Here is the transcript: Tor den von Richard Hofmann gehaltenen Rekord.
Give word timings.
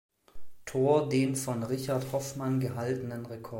Tor 0.65 1.09
den 1.09 1.35
von 1.35 1.61
Richard 1.61 2.11
Hofmann 2.11 2.59
gehaltenen 2.59 3.27
Rekord. 3.27 3.49